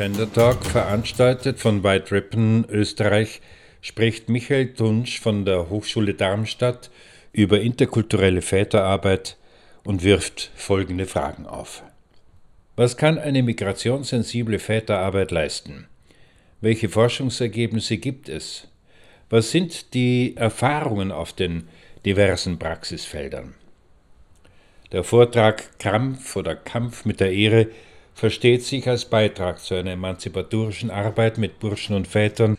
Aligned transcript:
Gender 0.00 0.32
Talk, 0.32 0.64
veranstaltet 0.64 1.60
von 1.60 1.84
White 1.84 2.10
Ribbon 2.10 2.64
Österreich, 2.70 3.42
spricht 3.82 4.30
Michael 4.30 4.72
Tunsch 4.72 5.20
von 5.20 5.44
der 5.44 5.68
Hochschule 5.68 6.14
Darmstadt 6.14 6.90
über 7.34 7.60
interkulturelle 7.60 8.40
Väterarbeit 8.40 9.36
und 9.84 10.02
wirft 10.02 10.52
folgende 10.56 11.04
Fragen 11.04 11.44
auf. 11.44 11.82
Was 12.76 12.96
kann 12.96 13.18
eine 13.18 13.42
migrationssensible 13.42 14.58
Väterarbeit 14.58 15.32
leisten? 15.32 15.86
Welche 16.62 16.88
Forschungsergebnisse 16.88 17.98
gibt 17.98 18.30
es? 18.30 18.68
Was 19.28 19.50
sind 19.50 19.92
die 19.92 20.34
Erfahrungen 20.34 21.12
auf 21.12 21.34
den 21.34 21.68
diversen 22.06 22.58
Praxisfeldern? 22.58 23.52
Der 24.92 25.04
Vortrag 25.04 25.78
Krampf 25.78 26.36
oder 26.36 26.56
Kampf 26.56 27.04
mit 27.04 27.20
der 27.20 27.34
Ehre 27.34 27.68
versteht 28.20 28.62
sich 28.62 28.86
als 28.86 29.06
Beitrag 29.06 29.60
zu 29.60 29.74
einer 29.74 29.92
emanzipatorischen 29.92 30.90
Arbeit 30.90 31.38
mit 31.38 31.58
Burschen 31.58 31.96
und 31.96 32.06
Vätern 32.06 32.58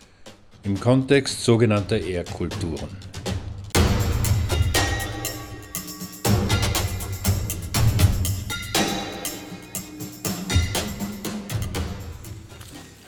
im 0.64 0.80
Kontext 0.80 1.44
sogenannter 1.44 2.00
Ehrkulturen. 2.00 2.90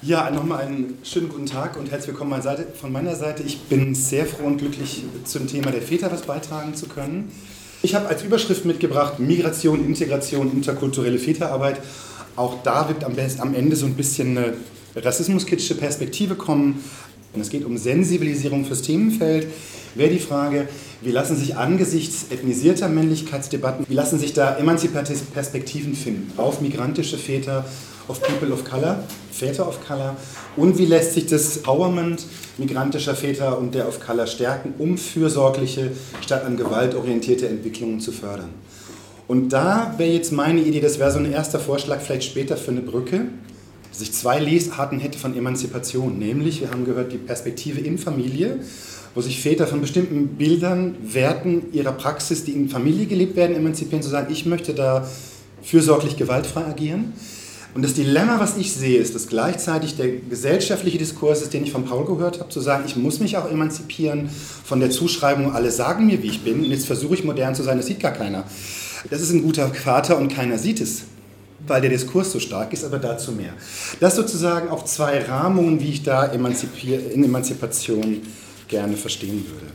Ja, 0.03 0.30
nochmal 0.30 0.61
einen 0.61 1.00
schönen 1.02 1.30
guten 1.30 1.47
Tag 1.47 1.75
und 1.75 1.89
herzlich 1.89 2.09
willkommen 2.09 2.39
von 2.75 2.91
meiner 2.91 3.16
Seite. 3.16 3.41
Ich 3.41 3.61
bin 3.61 3.95
sehr 3.95 4.28
froh 4.28 4.45
und 4.45 4.59
glücklich, 4.59 5.02
zum 5.23 5.47
Thema 5.47 5.72
der 5.72 5.81
Väter 5.81 6.11
was 6.11 6.22
beitragen 6.22 6.75
zu 6.75 6.88
können. 6.88 7.31
Ich 7.85 7.95
habe 7.95 8.08
als 8.08 8.23
Überschrift 8.23 8.63
mitgebracht 8.63 9.19
Migration, 9.19 9.85
Integration, 9.85 10.50
interkulturelle 10.53 11.19
Väterarbeit. 11.19 11.81
Auch 12.36 12.64
da 12.64 12.88
wird 12.88 13.03
am, 13.03 13.53
Ende 13.53 13.76
so 13.76 13.86
ein 13.86 13.95
bisschen 13.95 14.38
eine 14.38 14.53
rassismuskritische 14.95 15.76
Perspektive 15.76 16.36
kommen. 16.36 16.84
Und 17.34 17.42
es 17.42 17.50
geht 17.50 17.66
um 17.66 17.78
Sensibilisierung 17.78 18.66
fürs 18.66 18.81
Themenfeld. 18.81 19.48
Wäre 19.95 20.09
die 20.09 20.20
Frage, 20.20 20.67
wie 21.02 21.12
lassen 21.12 21.36
sich 21.36 21.56
angesichts 21.56 22.28
ethnisierter 22.31 22.90
Männlichkeitsdebatten, 22.90 23.86
wie 23.88 23.94
lassen 23.94 24.17
sich 24.17 24.34
da 24.34 24.56
emanzipative 24.58 25.25
Perspektiven 25.34 25.95
finden 25.95 26.31
auf 26.38 26.62
migrantische 26.62 27.17
Väter, 27.17 27.66
of 28.08 28.22
People 28.22 28.52
of 28.52 28.64
Color, 28.66 29.03
Väter 29.31 29.68
of 29.68 29.86
Color 29.86 30.16
und 30.58 30.78
wie 30.78 30.86
lässt 30.86 31.14
sich 31.14 31.25
das 31.25 31.58
Empowerment 31.58 32.25
migrantischer 32.58 33.16
Väter 33.16 33.58
und 33.58 33.73
der 33.73 33.88
of 33.88 34.00
Color 34.00 34.28
stärken, 34.28 34.73
um 34.78 34.97
fürsorgliche 34.97 35.92
statt 36.22 36.44
an 36.45 36.58
gewaltorientierte 36.58 37.47
Entwicklungen 37.47 38.00
zu 38.00 38.12
fördern. 38.12 38.50
Und 39.34 39.50
da 39.50 39.95
wäre 39.98 40.12
jetzt 40.12 40.31
meine 40.31 40.62
Idee, 40.62 40.80
das 40.80 41.00
wäre 41.00 41.09
so 41.09 41.17
ein 41.17 41.31
erster 41.31 41.59
Vorschlag, 41.59 42.02
vielleicht 42.02 42.23
später 42.23 42.56
für 42.56 42.70
eine 42.70 42.81
Brücke, 42.81 43.22
dass 43.90 44.00
ich 44.00 44.14
zwei 44.14 44.38
Lesarten 44.38 45.00
hätte 45.00 45.17
von 45.17 45.36
Emanzipation, 45.36 46.20
nämlich, 46.20 46.62
wir 46.62 46.70
haben 46.70 46.86
gehört, 46.86 47.12
die 47.12 47.17
Perspektive 47.17 47.81
in 47.81 47.98
Familie, 47.98 48.59
wo 49.16 49.22
sich 49.22 49.42
Väter 49.42 49.66
von 49.66 49.81
bestimmten 49.81 50.28
Bildern, 50.38 50.98
Werten 51.02 51.64
ihrer 51.73 51.94
Praxis, 51.94 52.44
die 52.44 52.52
in 52.52 52.69
Familie 52.69 53.07
gelebt 53.07 53.35
werden, 53.35 53.56
emanzipieren, 53.56 54.03
zu 54.03 54.09
sagen, 54.12 54.31
ich 54.31 54.46
möchte 54.46 54.75
da 54.75 55.09
fürsorglich 55.63 56.16
gewaltfrei 56.16 56.66
agieren. 56.66 57.13
Und 57.74 57.81
das 57.81 57.96
Dilemma, 57.96 58.40
was 58.40 58.56
ich 58.57 58.72
sehe, 58.72 59.00
ist, 59.00 59.16
dass 59.16 59.25
gleichzeitig 59.25 59.96
der 59.96 60.09
gesellschaftliche 60.30 61.00
Diskurs 61.00 61.41
ist, 61.41 61.56
den 61.56 61.63
ich 61.63 61.72
von 61.72 61.86
Paul 61.86 62.06
gehört 62.06 62.40
habe, 62.40 62.50
zu 62.50 62.62
sagen, 62.62 62.84
ich 62.86 62.97
muss 62.97 63.19
mich 63.19 63.36
auch 63.36 63.50
emanzipieren 63.50 64.30
von 64.63 64.80
der 64.80 64.91
Zuschreibung, 64.91 65.56
alle 65.56 65.72
sagen 65.72 66.06
mir, 66.06 66.22
wie 66.22 66.28
ich 66.28 66.44
bin, 66.44 66.66
und 66.66 66.69
jetzt 66.69 66.86
versuche 66.86 67.16
ich 67.16 67.24
modern 67.24 67.56
zu 67.56 67.63
sein, 67.63 67.78
das 67.78 67.88
sieht 67.88 68.00
gar 68.00 68.12
keiner. 68.12 68.44
Das 69.09 69.22
ist 69.22 69.31
ein 69.31 69.44
guter 69.44 69.74
Vater 69.74 70.18
und 70.18 70.30
keiner 70.30 70.58
sieht 70.58 70.81
es, 70.81 71.03
weil 71.68 71.81
der 71.81 71.90
Diskurs 71.90 72.31
so 72.31 72.40
stark 72.40 72.74
ist, 72.74 72.84
aber 72.84 73.00
dazu 73.00 73.31
mehr. 73.31 73.53
Das 74.00 74.16
sozusagen 74.16 74.69
auch 74.69 74.86
zwei 74.86 75.24
Rahmungen, 75.24 75.81
wie 75.81 75.90
ich 75.90 76.03
da 76.03 76.25
in 76.25 77.24
Emanzipation 77.24 78.22
gerne 78.68 78.97
verstehen 78.97 79.46
würde. 79.47 79.74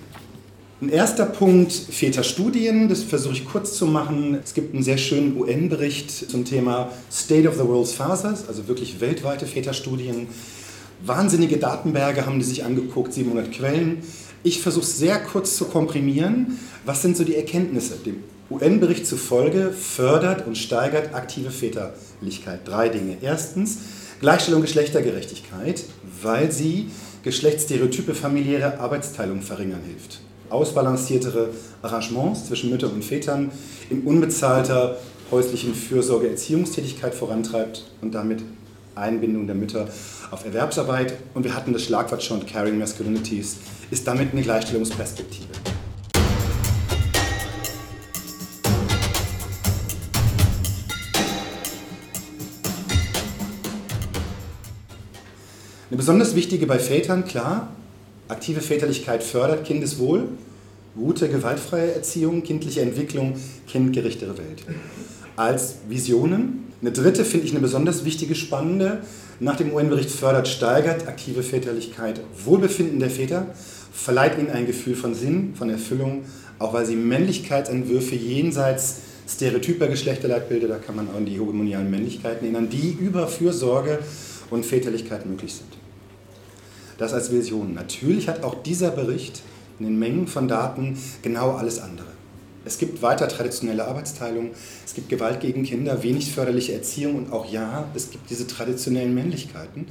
Ein 0.80 0.90
erster 0.90 1.26
Punkt, 1.26 1.72
Väterstudien, 1.72 2.88
das 2.88 3.02
versuche 3.02 3.32
ich 3.32 3.44
kurz 3.44 3.74
zu 3.74 3.86
machen. 3.86 4.38
Es 4.44 4.54
gibt 4.54 4.72
einen 4.72 4.84
sehr 4.84 4.96
schönen 4.96 5.36
UN-Bericht 5.36 6.30
zum 6.30 6.44
Thema 6.44 6.92
State 7.10 7.48
of 7.48 7.56
the 7.56 7.64
World's 7.64 7.92
Fathers, 7.92 8.46
also 8.46 8.68
wirklich 8.68 9.00
weltweite 9.00 9.44
Väterstudien. 9.46 10.28
Wahnsinnige 11.04 11.56
Datenberge 11.56 12.26
haben 12.26 12.38
die 12.38 12.44
sich 12.44 12.64
angeguckt, 12.64 13.12
700 13.12 13.50
Quellen. 13.50 13.98
Ich 14.44 14.62
versuche 14.62 14.84
es 14.84 14.98
sehr 14.98 15.18
kurz 15.18 15.56
zu 15.56 15.64
komprimieren. 15.64 16.58
Was 16.84 17.02
sind 17.02 17.16
so 17.16 17.24
die 17.24 17.34
Erkenntnisse? 17.34 17.94
UN-Bericht 18.50 19.06
zufolge 19.06 19.70
fördert 19.72 20.46
und 20.46 20.56
steigert 20.56 21.14
aktive 21.14 21.50
Väterlichkeit 21.50 22.60
drei 22.66 22.88
Dinge. 22.88 23.18
Erstens 23.20 23.78
Gleichstellung 24.20 24.62
Geschlechtergerechtigkeit, 24.62 25.84
weil 26.22 26.50
sie 26.50 26.90
geschlechtsstereotype 27.22 28.14
familiäre 28.14 28.80
Arbeitsteilung 28.80 29.42
verringern 29.42 29.82
hilft 29.86 30.20
ausbalanciertere 30.50 31.50
Arrangements 31.82 32.46
zwischen 32.46 32.70
Müttern 32.70 32.92
und 32.92 33.04
Vätern 33.04 33.50
in 33.90 34.02
unbezahlter 34.02 34.96
häuslichen 35.30 35.74
Fürsorge 35.74 36.28
Erziehungstätigkeit 36.28 37.14
vorantreibt 37.14 37.84
und 38.00 38.14
damit 38.14 38.42
Einbindung 38.94 39.46
der 39.46 39.56
Mütter 39.56 39.88
auf 40.30 40.44
Erwerbsarbeit. 40.44 41.14
Und 41.34 41.44
wir 41.44 41.54
hatten 41.54 41.72
das 41.72 41.84
Schlagwort 41.84 42.22
schon, 42.22 42.44
Caring 42.46 42.78
Masculinities, 42.78 43.58
ist 43.90 44.06
damit 44.06 44.32
eine 44.32 44.42
Gleichstellungsperspektive. 44.42 45.48
Eine 55.98 56.04
besonders 56.04 56.36
wichtige 56.36 56.66
bei 56.66 56.78
Vätern, 56.78 57.24
klar, 57.24 57.72
Aktive 58.28 58.60
Väterlichkeit 58.60 59.24
fördert 59.24 59.64
Kindeswohl, 59.64 60.28
gute, 60.94 61.28
gewaltfreie 61.28 61.92
Erziehung, 61.92 62.44
kindliche 62.44 62.82
Entwicklung, 62.82 63.34
kindgerechtere 63.66 64.38
Welt. 64.38 64.62
Als 65.34 65.78
Visionen. 65.88 66.72
Eine 66.80 66.92
dritte 66.92 67.24
finde 67.24 67.46
ich 67.46 67.50
eine 67.50 67.58
besonders 67.58 68.04
wichtige, 68.04 68.36
spannende. 68.36 69.00
Nach 69.40 69.56
dem 69.56 69.72
UN-Bericht 69.72 70.10
fördert, 70.10 70.46
steigert 70.46 71.08
aktive 71.08 71.42
Väterlichkeit 71.42 72.20
Wohlbefinden 72.44 73.00
der 73.00 73.10
Väter, 73.10 73.46
verleiht 73.92 74.38
ihnen 74.38 74.50
ein 74.50 74.66
Gefühl 74.66 74.94
von 74.94 75.16
Sinn, 75.16 75.54
von 75.56 75.68
Erfüllung, 75.68 76.26
auch 76.60 76.74
weil 76.74 76.86
sie 76.86 76.94
Männlichkeitsentwürfe 76.94 78.14
jenseits 78.14 78.98
stereotyper 79.28 79.88
Geschlechterleitbilder, 79.88 80.68
da 80.68 80.76
kann 80.76 80.94
man 80.94 81.08
auch 81.10 81.16
an 81.16 81.26
die 81.26 81.32
hegemonialen 81.32 81.90
Männlichkeiten 81.90 82.44
erinnern, 82.44 82.68
die 82.70 82.96
über 83.00 83.26
Fürsorge 83.26 83.98
und 84.50 84.64
Väterlichkeit 84.64 85.26
möglich 85.26 85.54
sind. 85.54 85.87
Das 86.98 87.12
als 87.12 87.30
Vision. 87.30 87.74
Natürlich 87.74 88.28
hat 88.28 88.42
auch 88.42 88.60
dieser 88.62 88.90
Bericht 88.90 89.42
in 89.78 89.86
den 89.86 89.98
Mengen 89.98 90.26
von 90.26 90.48
Daten 90.48 90.98
genau 91.22 91.52
alles 91.52 91.78
andere. 91.78 92.08
Es 92.64 92.76
gibt 92.76 93.00
weiter 93.00 93.28
traditionelle 93.28 93.86
Arbeitsteilung, 93.86 94.50
es 94.84 94.94
gibt 94.94 95.08
Gewalt 95.08 95.40
gegen 95.40 95.62
Kinder, 95.62 96.02
wenig 96.02 96.32
förderliche 96.32 96.74
Erziehung 96.74 97.14
und 97.14 97.32
auch 97.32 97.50
ja, 97.50 97.88
es 97.94 98.10
gibt 98.10 98.28
diese 98.28 98.46
traditionellen 98.46 99.14
Männlichkeiten. 99.14 99.86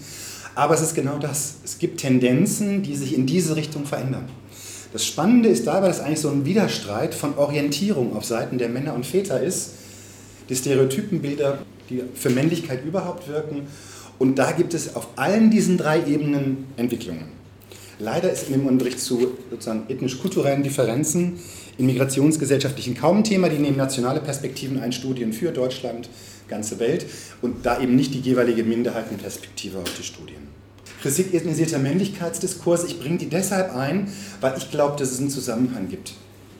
Aber 0.54 0.74
es 0.74 0.82
ist 0.82 0.96
genau 0.96 1.18
das. 1.18 1.56
Es 1.64 1.80
gibt 1.80 2.02
Tendenzen, 2.02 2.84
die 2.84 2.96
sich 2.96 3.16
in 3.16 3.26
diese 3.26 3.56
Richtung 3.56 3.86
verändern. 3.86 4.28
Das 4.92 5.06
Spannende 5.06 5.50
ist 5.50 5.66
dabei, 5.66 5.88
dass 5.88 6.02
eigentlich 6.02 6.20
so 6.20 6.30
ein 6.30 6.46
Widerstreit 6.46 7.16
von 7.16 7.38
Orientierung 7.38 8.16
auf 8.16 8.26
Seiten 8.26 8.58
der 8.58 8.70
Männer 8.70 8.94
und 8.94 9.06
Väter 9.06 9.42
ist. 9.42 9.72
Die 10.50 10.56
Stereotypenbilder, 10.56 11.60
die 11.90 12.04
für 12.16 12.30
Männlichkeit 12.30 12.84
überhaupt 12.86 13.28
wirken 13.28 13.68
und 14.20 14.40
da 14.40 14.52
gibt 14.52 14.74
es 14.74 14.96
auf 14.96 15.08
allen 15.16 15.50
diesen 15.50 15.78
drei 15.78 16.06
Ebenen 16.06 16.66
Entwicklungen. 16.78 17.26
Leider 18.00 18.32
ist 18.32 18.48
in 18.48 18.54
dem 18.54 18.68
Unterricht 18.68 19.00
zu 19.00 19.36
sozusagen 19.50 19.84
ethnisch-kulturellen 19.90 20.62
Differenzen 20.62 21.40
in 21.78 21.88
migrationsgesellschaftlichen 21.88 22.96
kaum 22.96 23.18
ein 23.18 23.24
Thema. 23.24 23.50
Die 23.50 23.58
nehmen 23.58 23.78
nationale 23.78 24.20
Perspektiven 24.20 24.80
ein, 24.80 24.92
Studien 24.92 25.34
für 25.34 25.52
Deutschland, 25.52 26.10
ganze 26.48 26.80
Welt 26.80 27.06
und 27.42 27.66
da 27.66 27.82
eben 27.82 27.96
nicht 27.96 28.14
die 28.14 28.20
jeweilige 28.20 28.64
Minderheitenperspektive 28.64 29.80
auf 29.80 29.92
die 29.98 30.04
Studien. 30.04 30.48
Kritik 31.02 31.34
ethnisierter 31.34 31.80
Männlichkeitsdiskurs, 31.80 32.86
ich 32.86 33.00
bringe 33.00 33.18
die 33.18 33.30
deshalb 33.30 33.76
ein, 33.76 34.12
weil 34.42 34.56
ich 34.58 34.72
glaube, 34.72 34.98
dass 34.98 35.12
es 35.12 35.20
einen 35.20 35.30
Zusammenhang 35.30 35.90
gibt 35.90 36.14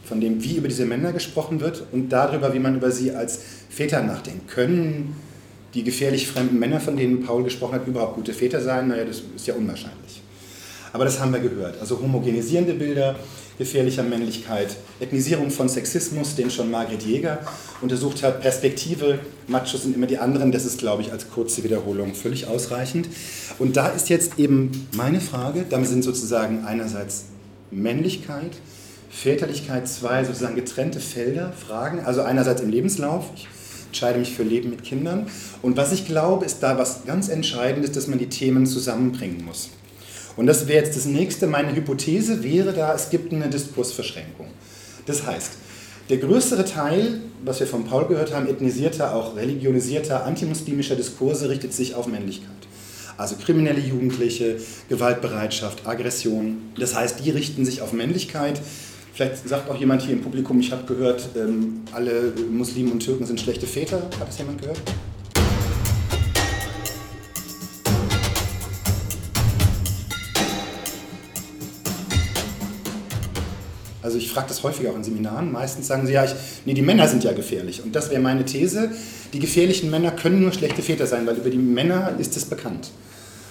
von 0.04 0.22
dem, 0.22 0.44
wie 0.44 0.56
über 0.56 0.68
diese 0.68 0.86
Männer 0.86 1.12
gesprochen 1.12 1.60
wird 1.60 1.84
und 1.92 2.10
darüber, 2.10 2.54
wie 2.54 2.60
man 2.60 2.76
über 2.76 2.92
sie 2.92 3.12
als 3.12 3.40
Väter 3.70 4.02
nachdenkt. 4.04 4.48
Können 4.48 5.16
die 5.74 5.84
gefährlich 5.84 6.28
fremden 6.28 6.60
Männer, 6.60 6.80
von 6.80 6.98
denen 6.98 7.24
Paul 7.24 7.44
gesprochen 7.44 7.76
hat, 7.76 7.88
überhaupt 7.88 8.16
gute 8.16 8.34
Väter 8.34 8.62
sein? 8.62 8.88
Naja, 8.88 9.06
das 9.06 9.22
ist 9.36 9.48
ja 9.48 9.54
unwahrscheinlich. 9.54 10.22
Aber 10.94 11.06
das 11.06 11.20
haben 11.20 11.32
wir 11.34 11.40
gehört. 11.40 11.80
Also 11.80 12.00
homogenisierende 12.00 12.74
Bilder 12.74 13.16
gefährlicher 13.58 14.04
Männlichkeit, 14.04 14.76
Ethnisierung 15.00 15.50
von 15.50 15.68
Sexismus, 15.68 16.36
den 16.36 16.52
schon 16.52 16.70
Margret 16.70 17.04
Jäger 17.04 17.40
untersucht 17.82 18.24
hat, 18.24 18.42
Perspektive, 18.42 19.20
Machos 19.48 19.84
sind 19.84 19.96
immer 19.96 20.06
die 20.06 20.20
anderen, 20.20 20.52
das 20.52 20.66
ist, 20.66 20.78
glaube 20.78 21.02
ich, 21.02 21.12
als 21.12 21.30
kurze 21.30 21.64
Wiederholung 21.64 22.14
völlig 22.14 22.48
ausreichend. 22.48 23.08
Und 23.58 23.76
da 23.76 23.88
ist 23.90 24.10
jetzt 24.10 24.38
eben 24.38 24.88
meine 24.96 25.22
Frage, 25.22 25.66
damit 25.70 25.90
sind 25.90 26.04
sozusagen 26.04 26.66
einerseits 26.66 27.26
Männlichkeit, 27.72 28.52
Väterlichkeit 29.10 29.88
zwei 29.88 30.24
sozusagen 30.24 30.56
getrennte 30.56 31.00
Felder, 31.00 31.52
Fragen, 31.54 32.02
also 32.02 32.22
einerseits 32.22 32.62
im 32.62 32.70
Lebenslauf, 32.70 33.32
ich 33.36 33.48
entscheide 33.88 34.20
mich 34.20 34.34
für 34.34 34.44
Leben 34.44 34.70
mit 34.70 34.84
Kindern. 34.84 35.28
Und 35.62 35.78
was 35.78 35.92
ich 35.92 36.06
glaube, 36.06 36.46
ist 36.46 36.62
da 36.62 36.78
was 36.78 37.06
ganz 37.06 37.30
Entscheidendes, 37.30 37.92
dass 37.92 38.08
man 38.08 38.20
die 38.20 38.30
Themen 38.30 38.66
zusammenbringen 38.66 39.44
muss. 39.44 39.70
Und 40.36 40.46
das 40.46 40.68
wäre 40.68 40.86
jetzt 40.86 40.96
das 40.96 41.06
nächste. 41.06 41.48
Meine 41.48 41.76
Hypothese 41.76 42.44
wäre 42.44 42.74
da, 42.74 42.94
es 42.94 43.10
gibt 43.10 43.34
eine 43.34 43.50
Diskursverschränkung. 43.50 44.48
Das 45.06 45.26
heißt, 45.26 45.52
der 46.10 46.18
größere 46.18 46.64
Teil, 46.64 47.22
was 47.44 47.60
wir 47.60 47.68
von 47.68 47.86
Paul 47.86 48.08
gehört 48.08 48.34
haben, 48.34 48.48
ethnisierter, 48.48 49.16
auch 49.16 49.36
religionisierter, 49.36 50.26
antimuslimischer 50.26 50.96
Diskurse 50.96 51.50
richtet 51.50 51.74
sich 51.74 51.96
auf 51.96 52.08
Männlichkeit. 52.08 52.52
Also 53.18 53.36
kriminelle 53.36 53.80
Jugendliche, 53.80 54.58
Gewaltbereitschaft, 54.90 55.88
Aggression. 55.88 56.72
Das 56.80 56.96
heißt, 56.96 57.26
die 57.26 57.32
richten 57.32 57.66
sich 57.66 57.82
auf 57.82 57.92
Männlichkeit. 57.92 58.62
Vielleicht 59.18 59.50
sagt 59.50 59.68
auch 59.68 59.76
jemand 59.76 60.04
hier 60.04 60.14
im 60.14 60.22
Publikum, 60.22 60.60
ich 60.60 60.72
habe 60.72 60.84
gehört, 60.84 61.30
ähm, 61.36 61.82
alle 61.92 62.32
Muslimen 62.52 62.92
und 62.92 63.00
Türken 63.00 63.26
sind 63.26 63.42
schlechte 63.42 63.66
Väter. 63.66 63.98
Hat 64.20 64.28
das 64.28 64.38
jemand 64.38 64.62
gehört? 64.62 64.80
Also 74.04 74.20
ich 74.20 74.30
frage 74.30 74.50
das 74.50 74.62
häufig 74.62 74.88
auch 74.88 74.96
in 74.96 75.04
Seminaren. 75.04 75.52
Meistens 75.52 75.88
sagen 75.88 76.06
sie 76.06 76.14
ja, 76.14 76.24
ich, 76.24 76.36
nee, 76.66 76.76
die 76.76 76.84
Männer 76.84 77.08
sind 77.08 77.24
ja 77.24 77.34
gefährlich. 77.34 77.82
Und 77.84 77.96
das 77.96 78.12
wäre 78.12 78.22
meine 78.22 78.46
These. 78.46 78.92
Die 79.34 79.40
gefährlichen 79.40 79.90
Männer 79.90 80.12
können 80.12 80.44
nur 80.44 80.52
schlechte 80.52 80.84
Väter 80.84 81.08
sein, 81.08 81.26
weil 81.26 81.38
über 81.38 81.50
die 81.50 81.58
Männer 81.58 82.14
ist 82.20 82.38
es 82.38 82.46
bekannt. 82.46 82.92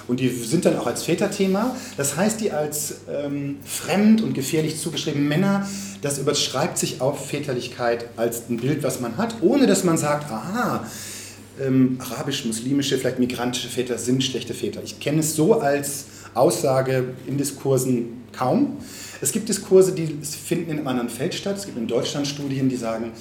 Und 0.08 0.20
die 0.20 0.28
sind 0.28 0.64
dann 0.64 0.76
auch 0.76 0.86
als 0.86 1.02
Väterthema. 1.02 1.74
Das 1.96 2.16
heißt, 2.16 2.40
die 2.40 2.52
als 2.52 2.96
ähm, 3.10 3.56
fremd 3.64 4.22
und 4.22 4.34
gefährlich 4.34 4.78
zugeschriebenen 4.78 5.28
Männer, 5.28 5.68
das 6.02 6.18
überschreibt 6.18 6.78
sich 6.78 7.00
auf 7.00 7.28
Väterlichkeit 7.28 8.06
als 8.16 8.48
ein 8.48 8.58
Bild, 8.58 8.82
was 8.82 9.00
man 9.00 9.16
hat, 9.16 9.36
ohne 9.40 9.66
dass 9.66 9.82
man 9.84 9.98
sagt, 9.98 10.30
aha, 10.30 10.86
ähm, 11.60 11.98
arabisch-muslimische, 12.00 12.98
vielleicht 12.98 13.18
migrantische 13.18 13.68
Väter 13.68 13.98
sind 13.98 14.22
schlechte 14.22 14.54
Väter. 14.54 14.82
Ich 14.84 15.00
kenne 15.00 15.20
es 15.20 15.34
so 15.34 15.60
als 15.60 16.04
Aussage 16.34 17.14
in 17.26 17.38
Diskursen 17.38 18.24
kaum. 18.32 18.76
Es 19.20 19.32
gibt 19.32 19.48
Diskurse, 19.48 19.92
die 19.92 20.18
finden 20.22 20.70
in 20.70 20.78
einem 20.78 20.88
anderen 20.88 21.08
Feld 21.08 21.34
statt. 21.34 21.56
Es 21.56 21.64
gibt 21.64 21.78
in 21.78 21.86
Deutschland 21.86 22.26
Studien, 22.26 22.68
die 22.68 22.76
sagen, 22.76 23.12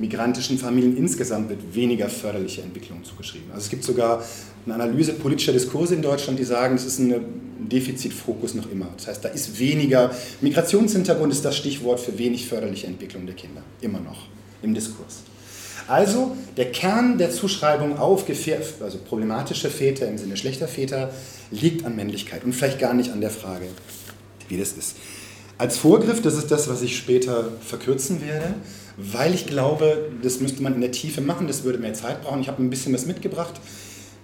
migrantischen 0.00 0.58
Familien 0.58 0.96
insgesamt 0.96 1.50
wird 1.50 1.74
weniger 1.74 2.08
förderliche 2.08 2.62
Entwicklung 2.62 3.04
zugeschrieben. 3.04 3.50
Also 3.52 3.64
es 3.64 3.70
gibt 3.70 3.84
sogar 3.84 4.24
eine 4.64 4.74
Analyse 4.74 5.12
politischer 5.12 5.52
Diskurse 5.52 5.94
in 5.94 6.02
Deutschland, 6.02 6.38
die 6.38 6.44
sagen, 6.44 6.74
es 6.74 6.84
ist 6.84 6.98
ein 6.98 7.14
Defizitfokus 7.58 8.54
noch 8.54 8.70
immer. 8.70 8.88
Das 8.96 9.06
heißt, 9.06 9.24
da 9.24 9.28
ist 9.28 9.58
weniger, 9.58 10.10
Migrationshintergrund 10.40 11.32
ist 11.32 11.44
das 11.44 11.56
Stichwort 11.56 12.00
für 12.00 12.18
wenig 12.18 12.46
förderliche 12.46 12.86
Entwicklung 12.86 13.26
der 13.26 13.34
Kinder, 13.34 13.62
immer 13.80 14.00
noch 14.00 14.26
im 14.62 14.74
Diskurs. 14.74 15.22
Also 15.86 16.36
der 16.56 16.70
Kern 16.70 17.18
der 17.18 17.30
Zuschreibung 17.30 17.98
auf 17.98 18.24
also 18.80 18.98
problematische 18.98 19.70
Väter 19.70 20.08
im 20.08 20.18
Sinne 20.18 20.36
schlechter 20.36 20.68
Väter 20.68 21.10
liegt 21.50 21.84
an 21.84 21.96
Männlichkeit 21.96 22.44
und 22.44 22.54
vielleicht 22.54 22.78
gar 22.78 22.94
nicht 22.94 23.10
an 23.10 23.20
der 23.20 23.30
Frage, 23.30 23.66
wie 24.48 24.56
das 24.56 24.72
ist. 24.72 24.96
Als 25.58 25.76
Vorgriff, 25.76 26.22
das 26.22 26.36
ist 26.36 26.50
das, 26.50 26.68
was 26.68 26.80
ich 26.80 26.96
später 26.96 27.50
verkürzen 27.60 28.22
werde, 28.22 28.54
weil 28.96 29.34
ich 29.34 29.46
glaube, 29.46 30.10
das 30.22 30.40
müsste 30.40 30.62
man 30.62 30.74
in 30.74 30.80
der 30.80 30.92
Tiefe 30.92 31.20
machen, 31.20 31.46
das 31.46 31.64
würde 31.64 31.78
mehr 31.78 31.94
Zeit 31.94 32.22
brauchen. 32.22 32.40
Ich 32.40 32.48
habe 32.48 32.62
ein 32.62 32.70
bisschen 32.70 32.92
was 32.92 33.06
mitgebracht. 33.06 33.60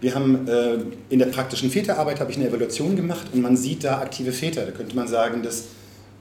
Wir 0.01 0.15
haben 0.15 0.47
äh, 0.47 0.79
in 1.09 1.19
der 1.19 1.27
praktischen 1.27 1.71
Väterarbeit 1.71 2.21
habe 2.21 2.31
ich 2.31 2.37
eine 2.37 2.49
Evaluation 2.49 2.97
gemacht 2.97 3.29
und 3.33 3.41
man 3.41 3.57
sieht 3.57 3.85
da 3.85 4.01
aktive 4.01 4.33
Väter. 4.33 4.67
Da 4.67 4.73
könnte 4.73 4.95
man 4.95 5.09
sagen, 5.09 5.43
das 5.43 5.65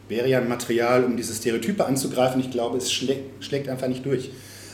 wäre 0.08 0.30
ja 0.30 0.40
ein 0.40 0.48
Material, 0.48 1.04
um 1.04 1.18
diese 1.18 1.34
Stereotype 1.34 1.86
anzugreifen. 1.86 2.40
Ich 2.40 2.52
glaube, 2.52 2.78
es 2.78 2.92
schlägt, 2.92 3.44
schlägt 3.44 3.68
einfach 3.68 3.88
nicht 3.88 4.06
durch, 4.06 4.32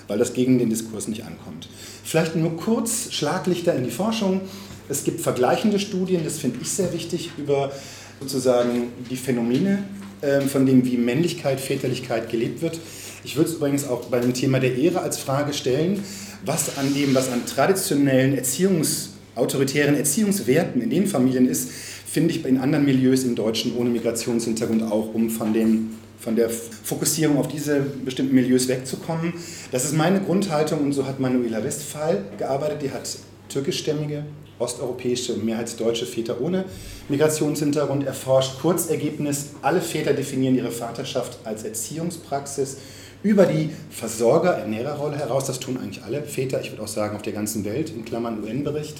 weil 0.07 0.19
das 0.19 0.33
gegen 0.33 0.59
den 0.59 0.69
Diskurs 0.69 1.07
nicht 1.07 1.24
ankommt. 1.24 1.67
Vielleicht 2.03 2.35
nur 2.35 2.56
kurz 2.57 3.12
Schlaglichter 3.12 3.74
in 3.75 3.83
die 3.83 3.91
Forschung. 3.91 4.41
Es 4.89 5.03
gibt 5.03 5.21
vergleichende 5.21 5.79
Studien, 5.79 6.24
das 6.24 6.38
finde 6.39 6.59
ich 6.62 6.69
sehr 6.69 6.91
wichtig, 6.94 7.31
über 7.38 7.71
sozusagen 8.19 8.89
die 9.09 9.15
Phänomene 9.15 9.83
ähm, 10.21 10.47
von 10.47 10.65
dem, 10.65 10.85
wie 10.85 10.97
Männlichkeit, 10.97 11.59
Väterlichkeit 11.59 12.29
gelebt 12.29 12.62
wird. 12.62 12.79
Ich 13.23 13.35
würde 13.35 13.50
es 13.50 13.56
übrigens 13.56 13.88
auch 13.88 14.06
beim 14.06 14.33
Thema 14.33 14.59
der 14.59 14.75
Ehre 14.75 15.01
als 15.01 15.18
Frage 15.18 15.53
stellen, 15.53 16.03
was 16.44 16.77
an 16.77 16.94
dem, 16.94 17.13
was 17.13 17.31
an 17.31 17.45
traditionellen 17.45 18.35
Erziehungs, 18.35 19.09
autoritären 19.35 19.95
Erziehungswerten 19.95 20.81
in 20.81 20.89
den 20.89 21.07
Familien 21.07 21.47
ist, 21.47 21.69
finde 21.69 22.33
ich 22.33 22.44
in 22.45 22.57
anderen 22.57 22.83
Milieus 22.83 23.23
im 23.23 23.35
Deutschen 23.35 23.77
ohne 23.77 23.89
Migrationshintergrund 23.89 24.83
auch, 24.83 25.13
um 25.13 25.29
von, 25.29 25.53
den, 25.53 25.95
von 26.19 26.35
der 26.35 26.50
Fokussierung 26.50 27.38
auf 27.38 27.47
diese 27.47 27.79
bestimmten 27.79 28.35
Milieus 28.35 28.68
wegzukommen. 28.68 29.33
Das 29.71 29.85
ist 29.85 29.95
meine 29.95 30.19
Grundhaltung 30.19 30.81
und 30.81 30.94
so 30.94 31.06
hat 31.06 31.19
Manuela 31.19 31.63
Westphal 31.63 32.25
gearbeitet. 32.38 32.81
Die 32.81 32.91
hat 32.91 33.07
türkischstämmige 33.50 34.24
osteuropäische 34.59 35.33
und 35.33 35.45
mehrheitsdeutsche 35.45 36.06
Väter 36.06 36.41
ohne 36.41 36.65
Migrationshintergrund 37.09 38.06
erforscht. 38.06 38.59
Kurzergebnis, 38.62 39.51
alle 39.62 39.81
Väter 39.81 40.13
definieren 40.13 40.56
ihre 40.56 40.71
Vaterschaft 40.71 41.39
als 41.45 41.63
Erziehungspraxis 41.63 42.77
über 43.23 43.45
die 43.45 43.69
Versorger-Ernährerrolle 43.89 45.18
heraus. 45.18 45.45
Das 45.45 45.59
tun 45.59 45.77
eigentlich 45.77 46.03
alle 46.03 46.23
Väter, 46.23 46.62
ich 46.62 46.71
würde 46.71 46.83
auch 46.83 46.88
sagen 46.88 47.15
auf 47.15 47.21
der 47.21 47.33
ganzen 47.33 47.63
Welt, 47.65 47.89
in 47.89 48.06
Klammern 48.06 48.44
UN-Bericht. 48.44 48.97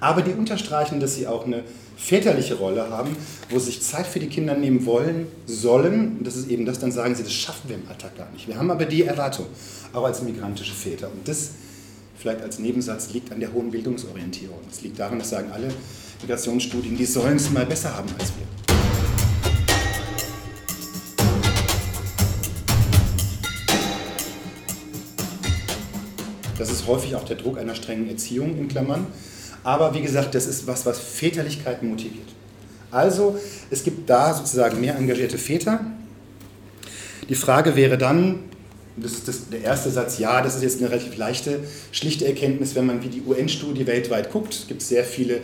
Aber 0.00 0.22
die 0.22 0.32
unterstreichen, 0.32 0.98
dass 0.98 1.14
sie 1.14 1.28
auch 1.28 1.46
eine 1.46 1.62
väterliche 1.96 2.56
Rolle 2.56 2.90
haben, 2.90 3.16
wo 3.50 3.58
sie 3.60 3.66
sich 3.66 3.82
Zeit 3.82 4.06
für 4.06 4.18
die 4.18 4.26
Kinder 4.26 4.56
nehmen 4.56 4.84
wollen, 4.84 5.28
sollen. 5.46 6.18
Und 6.18 6.26
das 6.26 6.36
ist 6.36 6.48
eben 6.48 6.66
das, 6.66 6.80
dann 6.80 6.90
sagen 6.90 7.14
sie, 7.14 7.22
das 7.22 7.32
schaffen 7.32 7.68
wir 7.68 7.76
im 7.76 7.88
Alltag 7.88 8.16
gar 8.16 8.30
nicht. 8.32 8.48
Wir 8.48 8.58
haben 8.58 8.70
aber 8.70 8.84
die 8.84 9.04
Erwartung, 9.04 9.46
auch 9.92 10.04
als 10.04 10.22
migrantische 10.22 10.74
Väter. 10.74 11.06
Und 11.06 11.28
das 11.28 11.50
vielleicht 12.22 12.42
als 12.42 12.58
Nebensatz, 12.58 13.12
liegt 13.12 13.32
an 13.32 13.40
der 13.40 13.52
hohen 13.52 13.70
Bildungsorientierung. 13.70 14.58
Es 14.70 14.82
liegt 14.82 14.98
daran, 14.98 15.18
das 15.18 15.30
sagen 15.30 15.50
alle 15.52 15.68
Migrationsstudien, 16.22 16.96
die 16.96 17.04
sollen 17.04 17.36
es 17.36 17.50
mal 17.50 17.66
besser 17.66 17.96
haben 17.96 18.08
als 18.18 18.32
wir. 18.36 18.61
Das 26.62 26.70
ist 26.70 26.86
häufig 26.86 27.16
auch 27.16 27.24
der 27.24 27.36
Druck 27.36 27.58
einer 27.58 27.74
strengen 27.74 28.08
Erziehung 28.08 28.56
in 28.56 28.68
Klammern. 28.68 29.08
Aber 29.64 29.94
wie 29.94 30.00
gesagt, 30.00 30.36
das 30.36 30.46
ist 30.46 30.68
was, 30.68 30.86
was 30.86 31.00
Väterlichkeit 31.00 31.82
motiviert. 31.82 32.28
Also 32.92 33.36
es 33.70 33.82
gibt 33.82 34.08
da 34.08 34.32
sozusagen 34.32 34.80
mehr 34.80 34.96
engagierte 34.96 35.38
Väter. 35.38 35.80
Die 37.28 37.34
Frage 37.34 37.74
wäre 37.74 37.98
dann, 37.98 38.40
das 38.96 39.12
ist 39.12 39.26
das, 39.26 39.48
der 39.48 39.62
erste 39.62 39.90
Satz, 39.90 40.18
ja, 40.18 40.40
das 40.40 40.54
ist 40.54 40.62
jetzt 40.62 40.78
eine 40.78 40.90
relativ 40.90 41.16
leichte, 41.16 41.60
schlichte 41.90 42.26
Erkenntnis, 42.26 42.76
wenn 42.76 42.86
man 42.86 43.02
wie 43.02 43.08
die 43.08 43.22
UN-Studie 43.22 43.88
weltweit 43.88 44.30
guckt. 44.30 44.54
Es 44.54 44.68
gibt 44.68 44.82
sehr 44.82 45.04
viele 45.04 45.40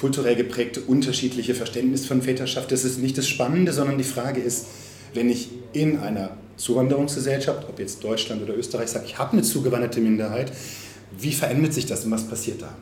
kulturell 0.00 0.36
geprägte, 0.36 0.80
unterschiedliche 0.80 1.54
Verständnisse 1.54 2.06
von 2.06 2.22
Väterschaft. 2.22 2.72
Das 2.72 2.84
ist 2.84 2.98
nicht 2.98 3.18
das 3.18 3.28
Spannende, 3.28 3.74
sondern 3.74 3.98
die 3.98 4.04
Frage 4.04 4.40
ist, 4.40 4.66
wenn 5.12 5.28
ich 5.28 5.50
in 5.74 5.98
einer 5.98 6.30
Zuwanderungsgesellschaft, 6.56 7.68
ob 7.68 7.78
jetzt 7.78 8.02
Deutschland 8.02 8.42
oder 8.42 8.56
Österreich, 8.56 8.90
sage, 8.90 9.06
ich 9.06 9.18
habe 9.18 9.32
eine 9.32 9.42
zugewanderte 9.42 10.00
Minderheit, 10.00 10.52
wie 11.18 11.32
verändert 11.32 11.74
sich 11.74 11.86
das 11.86 12.04
und 12.04 12.10
was 12.10 12.24
passiert 12.24 12.62
da? 12.62 12.74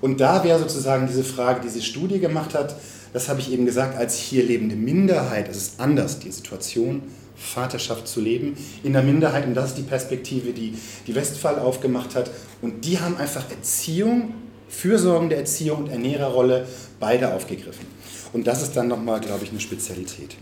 Und 0.00 0.20
da 0.20 0.42
wäre 0.44 0.58
sozusagen 0.58 1.06
diese 1.06 1.24
Frage, 1.24 1.60
die 1.60 1.68
diese 1.68 1.82
Studie 1.82 2.18
gemacht 2.18 2.54
hat, 2.54 2.76
das 3.12 3.28
habe 3.28 3.40
ich 3.40 3.52
eben 3.52 3.66
gesagt, 3.66 3.98
als 3.98 4.16
hier 4.16 4.44
lebende 4.44 4.76
Minderheit, 4.76 5.48
es 5.48 5.56
ist 5.56 5.80
anders, 5.80 6.20
die 6.20 6.30
Situation 6.30 7.02
Vaterschaft 7.40 8.06
zu 8.06 8.20
leben 8.20 8.56
in 8.82 8.92
der 8.92 9.02
Minderheit. 9.02 9.46
Und 9.46 9.54
das 9.54 9.70
ist 9.70 9.78
die 9.78 9.82
Perspektive, 9.82 10.52
die 10.52 10.74
die 11.06 11.14
Westphal 11.14 11.58
aufgemacht 11.58 12.14
hat. 12.14 12.30
Und 12.60 12.84
die 12.84 13.00
haben 13.00 13.16
einfach 13.16 13.50
Erziehung, 13.50 14.34
fürsorgende 14.68 15.36
Erziehung 15.36 15.84
und 15.84 15.88
Ernährerrolle 15.88 16.66
beide 17.00 17.32
aufgegriffen. 17.32 17.86
Und 18.32 18.46
das 18.46 18.62
ist 18.62 18.76
dann 18.76 18.88
nochmal, 18.88 19.20
glaube 19.20 19.44
ich, 19.44 19.50
eine 19.50 19.60
Spezialität. 19.60 20.36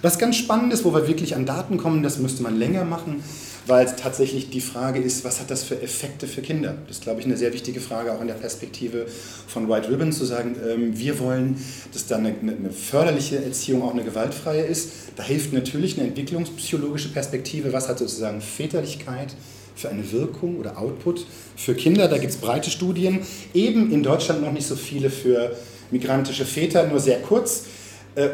Was 0.00 0.18
ganz 0.18 0.36
spannend 0.36 0.72
ist, 0.72 0.84
wo 0.84 0.94
wir 0.94 1.08
wirklich 1.08 1.34
an 1.34 1.44
Daten 1.44 1.76
kommen, 1.76 2.04
das 2.04 2.18
müsste 2.18 2.44
man 2.44 2.56
länger 2.56 2.84
machen, 2.84 3.22
weil 3.66 3.84
es 3.84 3.96
tatsächlich 3.96 4.48
die 4.48 4.60
Frage 4.60 5.00
ist, 5.00 5.24
was 5.24 5.40
hat 5.40 5.50
das 5.50 5.64
für 5.64 5.82
Effekte 5.82 6.28
für 6.28 6.40
Kinder? 6.40 6.76
Das 6.86 6.98
ist, 6.98 7.02
glaube 7.02 7.18
ich, 7.18 7.26
eine 7.26 7.36
sehr 7.36 7.52
wichtige 7.52 7.80
Frage, 7.80 8.12
auch 8.12 8.20
in 8.20 8.28
der 8.28 8.34
Perspektive 8.34 9.06
von 9.48 9.68
White 9.68 9.90
Ribbon, 9.90 10.12
zu 10.12 10.24
sagen, 10.24 10.56
ähm, 10.64 10.96
wir 10.96 11.18
wollen, 11.18 11.62
dass 11.92 12.06
da 12.06 12.16
eine, 12.16 12.32
eine, 12.40 12.70
förderliche 12.70 13.42
Erziehung 13.42 13.82
auch 13.82 13.92
eine 13.92 14.04
gewaltfreie 14.04 14.62
ist. 14.62 14.90
Da 15.16 15.24
hilft 15.24 15.52
natürlich 15.52 15.98
eine 15.98 16.08
entwicklungspsychologische 16.08 17.08
Perspektive, 17.08 17.72
was 17.72 17.88
hat 17.88 17.98
sozusagen 17.98 18.40
Väterlichkeit 18.40 19.34
für 19.74 19.88
eine 19.88 20.12
Wirkung 20.12 20.58
oder 20.58 20.78
Output 20.78 21.26
für 21.56 21.74
Kinder. 21.74 22.06
Da 22.06 22.18
gibt 22.18 22.32
es 22.32 22.38
breite 22.38 22.70
Studien, 22.70 23.20
eben 23.52 23.90
in 23.92 24.04
Deutschland 24.04 24.42
noch 24.42 24.52
nicht 24.52 24.66
so 24.66 24.76
viele 24.76 25.10
für 25.10 25.56
migrantische 25.90 26.44
Väter, 26.44 26.86
nur 26.86 27.00
sehr 27.00 27.20
kurz, 27.20 27.64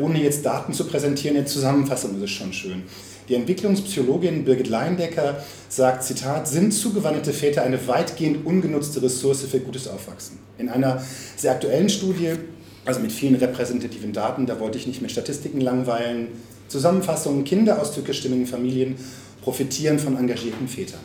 ohne 0.01 0.23
jetzt 0.23 0.45
Daten 0.45 0.73
zu 0.73 0.87
präsentieren. 0.87 1.37
In 1.37 1.47
Zusammenfassung 1.47 2.17
ist 2.17 2.23
es 2.23 2.31
schon 2.31 2.53
schön. 2.53 2.83
Die 3.29 3.35
Entwicklungspsychologin 3.35 4.45
Birgit 4.45 4.69
Leindecker 4.69 5.43
sagt, 5.69 6.05
Zitat, 6.05 6.47
sind 6.47 6.73
zugewanderte 6.73 7.33
Väter 7.33 7.63
eine 7.63 7.87
weitgehend 7.89 8.45
ungenutzte 8.45 9.03
Ressource 9.03 9.43
für 9.43 9.61
gutes 9.61 9.89
Aufwachsen. 9.89 10.39
In 10.59 10.69
einer 10.69 11.03
sehr 11.37 11.53
aktuellen 11.53 11.89
Studie, 11.89 12.33
also 12.85 13.01
mit 13.01 13.13
vielen 13.13 13.37
repräsentativen 13.37 14.13
Daten, 14.13 14.45
da 14.45 14.61
wollte 14.61 14.77
ich 14.77 14.87
nicht 14.87 15.01
mit 15.01 15.11
Statistiken 15.11 15.61
langweilen, 15.61 16.29
Zusammenfassung, 16.69 17.45
Kinder 17.45 17.81
aus 17.81 17.95
türkischstimmigen 17.95 18.47
Familien 18.47 18.97
profitieren 19.43 19.99
von 19.99 20.17
engagierten 20.17 20.69
Vätern. 20.69 21.01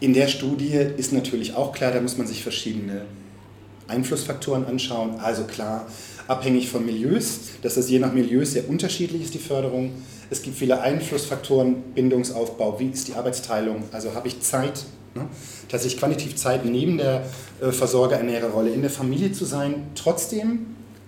In 0.00 0.14
der 0.14 0.28
Studie 0.28 0.78
ist 0.96 1.12
natürlich 1.12 1.54
auch 1.54 1.72
klar, 1.72 1.92
da 1.92 2.00
muss 2.00 2.18
man 2.18 2.26
sich 2.26 2.42
verschiedene 2.42 3.02
Einflussfaktoren 3.88 4.66
anschauen. 4.66 5.20
Also 5.20 5.44
klar, 5.44 5.86
abhängig 6.28 6.68
von 6.68 6.84
Milieus, 6.84 7.40
dass 7.62 7.74
das 7.74 7.88
je 7.88 7.98
nach 7.98 8.12
Milieu 8.12 8.44
sehr 8.44 8.68
unterschiedlich 8.68 9.22
ist, 9.22 9.34
die 9.34 9.38
Förderung. 9.38 9.92
Es 10.30 10.42
gibt 10.42 10.56
viele 10.56 10.80
Einflussfaktoren, 10.80 11.76
Bindungsaufbau, 11.94 12.80
wie 12.80 12.88
ist 12.88 13.08
die 13.08 13.14
Arbeitsteilung, 13.14 13.84
also 13.92 14.14
habe 14.14 14.28
ich 14.28 14.40
Zeit, 14.40 14.84
ne? 15.14 15.26
tatsächlich 15.68 16.00
quantitativ 16.00 16.36
Zeit 16.36 16.64
neben 16.64 16.98
der 16.98 17.24
äh, 17.60 17.70
Versorger-Ernährer-Rolle 17.70 18.70
in 18.70 18.82
der 18.82 18.90
Familie 18.90 19.32
zu 19.32 19.44
sein. 19.44 19.86
Trotzdem, 19.94 20.66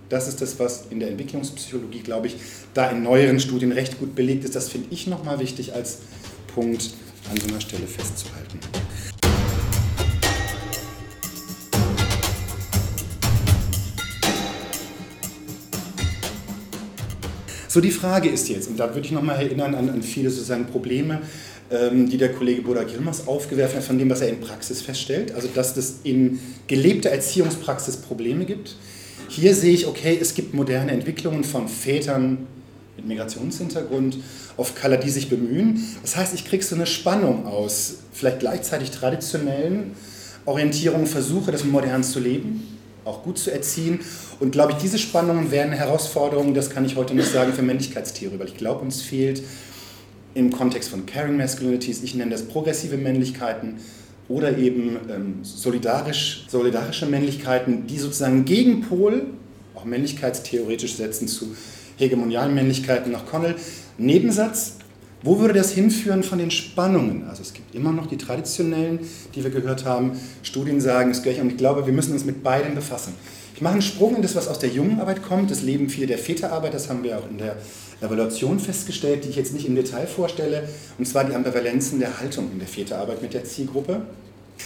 das 0.09 0.29
ist 0.29 0.41
das, 0.41 0.59
was 0.59 0.87
in 0.91 1.01
der 1.01 1.11
Entwicklungspsychologie, 1.11 2.01
glaube 2.01 2.29
ich, 2.29 2.37
da 2.75 2.91
in 2.91 3.03
neueren 3.03 3.41
Studien 3.41 3.73
recht 3.73 3.99
gut 3.99 4.15
belegt 4.15 4.45
ist. 4.45 4.55
Das 4.55 4.69
finde 4.69 4.89
ich 4.91 5.07
nochmal 5.07 5.41
wichtig 5.41 5.75
als 5.75 5.99
Punkt 6.55 6.91
an 7.31 7.39
so 7.41 7.49
einer 7.49 7.61
Stelle 7.61 7.87
festzuhalten. 7.87 8.59
So, 17.71 17.83
die 17.83 17.91
Frage 17.91 18.31
ist 18.31 18.49
jetzt, 18.49 18.69
und 18.69 18.79
da 18.79 18.95
würde 18.95 19.07
ich 19.07 19.13
nochmal 19.13 19.43
erinnern 19.43 19.75
an, 19.75 19.91
an 19.91 20.03
viele 20.03 20.31
sozusagen 20.31 20.65
Probleme, 20.65 21.21
ähm, 21.71 22.09
die 22.09 22.17
der 22.17 22.33
Kollege 22.33 22.63
Boda 22.63 22.83
Gilmers 22.83 23.29
aufgewerfen 23.29 23.77
hat, 23.77 23.85
von 23.85 23.99
dem, 23.99 24.09
was 24.09 24.23
er 24.23 24.31
in 24.31 24.41
Praxis 24.41 24.81
feststellt. 24.81 25.35
Also, 25.35 25.49
dass 25.55 25.77
es 25.77 25.97
in 26.03 26.41
gelebter 26.67 27.11
Erziehungspraxis 27.11 27.99
Probleme 27.99 28.47
gibt. 28.47 28.77
Hier 29.29 29.55
sehe 29.55 29.75
ich, 29.75 29.87
okay, 29.87 30.17
es 30.19 30.33
gibt 30.33 30.55
moderne 30.55 30.93
Entwicklungen 30.93 31.45
von 31.45 31.69
Vätern 31.69 32.47
mit 32.97 33.07
Migrationshintergrund 33.07 34.17
auf 34.57 34.75
Color, 34.75 34.97
die 34.97 35.11
sich 35.11 35.29
bemühen. 35.29 35.85
Das 36.01 36.17
heißt, 36.17 36.33
ich 36.33 36.47
kriege 36.47 36.65
so 36.65 36.75
eine 36.75 36.87
Spannung 36.87 37.45
aus, 37.45 37.97
vielleicht 38.15 38.41
gleichzeitig 38.41 38.93
traditionellen 38.93 39.93
Orientierungen, 40.47 41.07
Versuche, 41.07 41.53
das 41.53 41.65
modern 41.65 42.03
zu 42.03 42.19
leben 42.19 42.79
auch 43.09 43.23
gut 43.23 43.39
zu 43.39 43.51
erziehen. 43.51 44.01
Und 44.41 44.53
glaube 44.53 44.73
ich, 44.73 44.79
diese 44.79 44.99
Spannungen 44.99 45.51
wären 45.51 45.73
Herausforderungen, 45.73 46.55
das 46.55 46.71
kann 46.71 46.85
ich 46.85 46.97
heute 46.97 47.15
nicht 47.15 47.31
sagen, 47.31 47.53
für 47.53 47.63
Männlichkeitstheorie, 47.63 48.39
weil 48.39 48.49
ich 48.49 48.57
glaube, 48.57 48.81
uns 48.81 49.03
fehlt 49.03 49.43
im 50.35 50.53
Kontext 50.53 50.91
von 50.91 51.07
Caring 51.07 51.37
Masculinities, 51.37 52.03
ich 52.03 52.15
nenne 52.15 52.31
das 52.31 52.43
progressive 52.43 52.97
Männlichkeiten 52.97 53.79
oder 54.29 54.57
eben 54.57 54.97
ähm, 55.11 55.39
solidarisch, 55.43 56.47
solidarische 56.49 57.07
Männlichkeiten, 57.07 57.87
die 57.87 57.99
sozusagen 57.99 58.45
Gegenpol, 58.45 59.27
auch 59.75 59.85
männlichkeitstheoretisch 59.85 60.97
setzen 60.97 61.29
zu 61.29 61.57
hegemonialen 61.97 62.55
Männlichkeiten 62.55 63.11
nach 63.11 63.27
Connell. 63.27 63.57
Nebensatz, 63.97 64.75
wo 65.23 65.41
würde 65.41 65.55
das 65.55 65.73
hinführen 65.73 66.23
von 66.23 66.39
den 66.39 66.51
Spannungen? 66.51 67.27
Also 67.29 67.43
es 67.43 67.53
gibt 67.53 67.75
immer 67.75 67.91
noch 67.91 68.07
die 68.07 68.19
traditionellen, 68.19 69.01
die 69.35 69.43
wir 69.43 69.51
gehört 69.51 69.85
haben. 69.85 70.13
Studien 70.43 70.81
sagen 70.81 71.11
es 71.11 71.23
gleich 71.23 71.41
und 71.41 71.51
ich 71.51 71.57
glaube, 71.57 71.87
wir 71.87 71.93
müssen 71.93 72.13
uns 72.13 72.25
mit 72.25 72.45
beiden 72.45 72.75
befassen. 72.75 73.15
Ich 73.59 73.63
mache 73.63 73.73
einen 73.73 73.83
Sprung 73.83 74.15
in 74.15 74.23
das, 74.23 74.37
was 74.37 74.47
aus 74.47 74.61
der 74.61 74.69
jungen 74.69 75.01
Arbeit 75.01 75.25
kommt. 75.25 75.51
Das 75.51 75.63
Leben 75.63 75.89
viele 75.89 76.07
der 76.07 76.19
Väterarbeit, 76.19 76.75
das 76.75 76.89
haben 76.89 77.03
wir 77.03 77.19
auch 77.19 77.29
in 77.29 77.39
der 77.39 77.57
Evaluation 78.01 78.61
festgestellt, 78.61 79.25
die 79.25 79.31
ich 79.31 79.35
jetzt 79.35 79.53
nicht 79.53 79.67
im 79.67 79.75
Detail 79.75 80.07
vorstelle. 80.07 80.69
Und 80.97 81.09
zwar 81.09 81.25
die 81.25 81.35
Ambivalenzen 81.35 81.99
der 81.99 82.21
Haltung 82.21 82.53
in 82.53 82.61
der 82.61 82.69
Väterarbeit 82.69 83.21
mit 83.21 83.35
der 83.35 83.43
Zielgruppe. 83.43 84.03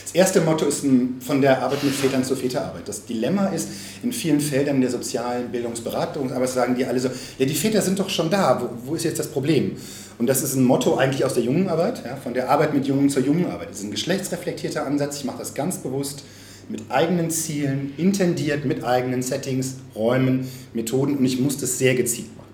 Das 0.04 0.12
erste 0.12 0.42
Motto 0.42 0.66
ist 0.66 0.84
von 1.20 1.40
der 1.40 1.62
Arbeit 1.62 1.82
mit 1.84 1.94
Vätern 1.94 2.22
zur 2.22 2.37
Väterarbeit. 2.37 2.87
Das 2.87 3.06
Dilemma 3.06 3.46
ist, 3.46 3.70
in 4.02 4.12
vielen 4.12 4.40
Feldern 4.40 4.82
der 4.82 4.90
sozialen 4.90 5.50
Bildungsberatungsarbeit 5.50 6.50
sagen 6.50 6.75
die 6.75 6.84
alle 6.84 7.00
so, 7.00 7.08
ja, 7.38 7.46
die 7.46 7.54
Väter 7.54 7.80
sind 7.80 7.99
doch 7.99 8.11
schon 8.11 8.28
da, 8.28 8.61
wo, 8.61 8.90
wo 8.90 8.94
ist 8.94 9.04
jetzt 9.04 9.18
das 9.18 9.28
Problem? 9.28 9.75
Und 10.18 10.26
das 10.26 10.42
ist 10.42 10.54
ein 10.54 10.64
Motto 10.64 10.96
eigentlich 10.96 11.25
aus 11.25 11.32
der 11.32 11.44
jungen 11.44 11.70
Arbeit, 11.70 12.04
ja, 12.04 12.16
von 12.16 12.34
der 12.34 12.50
Arbeit 12.50 12.75
mit 12.75 12.87
Jungen 12.87 13.08
zur 13.08 13.22
jungen 13.22 13.46
Arbeit. 13.46 13.70
Das 13.70 13.78
ist 13.78 13.84
ein 13.84 13.90
geschlechtsreflektierter 13.90 14.84
Ansatz, 14.84 15.16
ich 15.16 15.25
mache 15.25 15.38
das 15.38 15.54
ganz 15.54 15.78
bewusst 15.78 16.25
mit 16.73 16.91
eigenen 16.91 17.31
Zielen, 17.31 17.93
intendiert 17.99 18.64
mit 18.64 18.83
eigenen 18.83 19.23
Settings, 19.23 19.76
Räumen, 19.95 20.49
Methoden 20.73 21.19
und 21.19 21.25
ich 21.25 21.38
muss 21.38 21.59
das 21.59 21.79
sehr 21.79 21.95
gezielt 21.95 22.35
machen. 22.35 22.49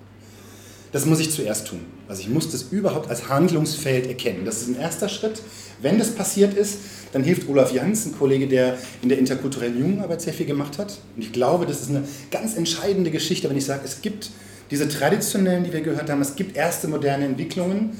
Das 0.90 1.06
muss 1.06 1.20
ich 1.20 1.30
zuerst 1.30 1.68
tun. 1.68 1.80
Also 2.08 2.22
ich 2.22 2.28
muss 2.28 2.50
das 2.50 2.64
überhaupt 2.70 3.08
als 3.08 3.28
Handlungsfeld 3.28 4.08
erkennen. 4.08 4.44
Das 4.44 4.62
ist 4.62 4.68
ein 4.68 4.80
erster 4.80 5.08
Schritt. 5.08 5.40
Wenn 5.80 5.98
das 5.98 6.10
passiert 6.10 6.54
ist, 6.54 6.78
dann 7.12 7.22
hilft 7.22 7.48
Olaf 7.48 7.72
Jans, 7.72 8.06
ein 8.06 8.18
Kollege, 8.18 8.48
der 8.48 8.76
in 9.02 9.08
der 9.08 9.18
interkulturellen 9.18 9.78
Jugendarbeit 9.78 10.20
sehr 10.20 10.32
viel 10.32 10.46
gemacht 10.46 10.78
hat. 10.78 10.98
Und 11.14 11.22
ich 11.22 11.32
glaube, 11.32 11.66
das 11.66 11.82
ist 11.82 11.90
eine 11.90 12.02
ganz 12.30 12.56
entscheidende 12.56 13.10
Geschichte, 13.10 13.48
wenn 13.48 13.56
ich 13.56 13.66
sage, 13.66 13.82
es 13.84 14.00
gibt 14.00 14.30
diese 14.70 14.88
traditionellen, 14.88 15.62
die 15.62 15.72
wir 15.72 15.82
gehört 15.82 16.10
haben, 16.10 16.20
es 16.20 16.34
gibt 16.34 16.56
erste 16.56 16.88
moderne 16.88 17.24
Entwicklungen. 17.24 17.96